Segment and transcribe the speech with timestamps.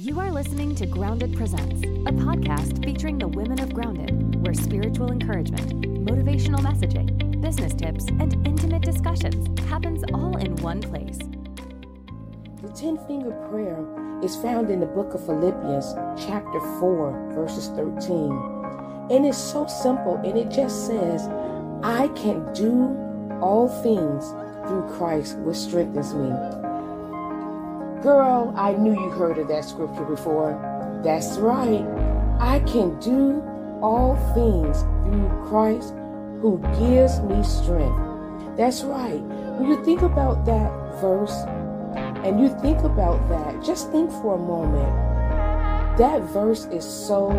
[0.00, 5.10] You are listening to Grounded Presents, a podcast featuring the women of Grounded, where spiritual
[5.10, 5.72] encouragement,
[6.06, 11.18] motivational messaging, business tips, and intimate discussions happens all in one place.
[12.62, 13.84] The 10 finger prayer
[14.22, 15.92] is found in the book of Philippians,
[16.24, 19.10] chapter 4, verses 13.
[19.10, 21.26] And it's so simple, and it just says,
[21.82, 22.96] I can do
[23.42, 24.30] all things
[24.68, 26.30] through Christ, which strengthens me.
[28.02, 30.52] Girl, I knew you heard of that scripture before.
[31.02, 31.84] That's right.
[32.38, 33.42] I can do
[33.82, 35.94] all things through Christ
[36.40, 38.56] who gives me strength.
[38.56, 39.20] That's right.
[39.58, 41.34] When you think about that verse
[42.24, 45.98] and you think about that, just think for a moment.
[45.98, 47.30] That verse is so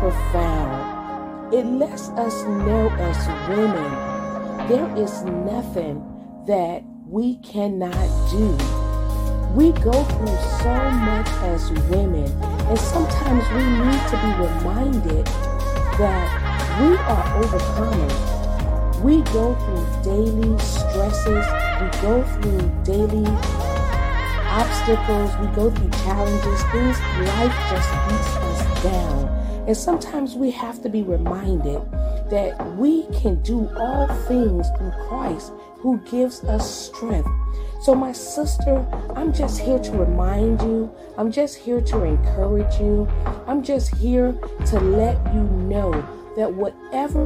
[0.00, 1.54] profound.
[1.54, 6.02] It lets us know as women there is nothing
[6.48, 8.83] that we cannot do.
[9.54, 12.26] We go through so much as women,
[12.66, 19.00] and sometimes we need to be reminded that we are overcomers.
[19.00, 21.46] We go through daily stresses,
[21.80, 23.30] we go through daily
[24.50, 29.28] obstacles, we go through challenges, things life just beats us down.
[29.68, 31.80] And sometimes we have to be reminded
[32.30, 37.28] that we can do all things through Christ who gives us strength.
[37.82, 40.90] So, my sister, I'm just here to remind you.
[41.18, 43.06] I'm just here to encourage you.
[43.46, 44.32] I'm just here
[44.66, 45.92] to let you know
[46.36, 47.24] that whatever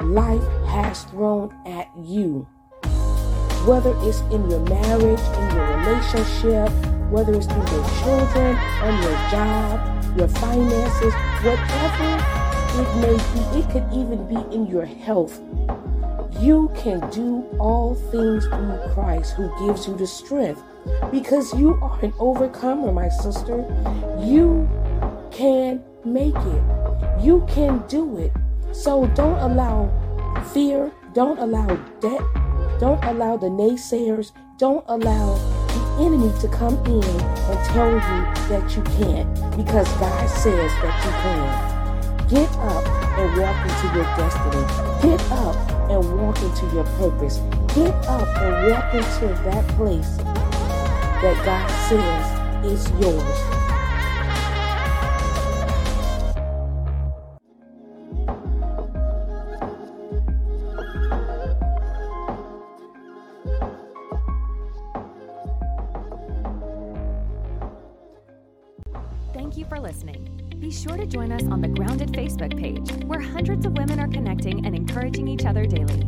[0.00, 2.48] life has thrown at you,
[3.66, 6.72] whether it's in your marriage, in your relationship,
[7.10, 11.12] whether it's through your children, on your job, your finances,
[11.42, 15.40] whatever it may be, it could even be in your health.
[16.40, 20.62] You can do all things through Christ who gives you the strength
[21.10, 23.58] because you are an overcomer, my sister.
[24.20, 24.68] You
[25.32, 26.62] can make it,
[27.20, 28.32] you can do it.
[28.72, 29.90] So don't allow
[30.52, 31.66] fear, don't allow
[32.00, 32.22] debt,
[32.78, 35.34] don't allow the naysayers, don't allow
[35.66, 38.00] the enemy to come in and tell you
[38.48, 41.77] that you can't because God says that you can.
[42.28, 44.62] Get up and walk into your destiny.
[45.00, 45.56] Get up
[45.90, 47.38] and walk into your purpose.
[47.74, 50.18] Get up and walk into that place
[51.22, 52.24] that God says
[52.66, 53.38] is yours.
[69.32, 70.47] Thank you for listening.
[70.58, 74.08] Be sure to join us on the Grounded Facebook page, where hundreds of women are
[74.08, 76.02] connecting and encouraging each other daily.